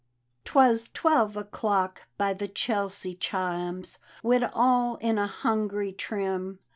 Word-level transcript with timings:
'Twas 0.45 0.89
twelve 0.89 1.37
o'clock 1.37 2.07
by 2.17 2.33
the 2.33 2.47
Chelsea 2.47 3.13
chimes, 3.13 3.99
When 4.23 4.43
all 4.43 4.95
in 4.95 5.19
a 5.19 5.27
hungry 5.27 5.93
trim. 5.93 6.57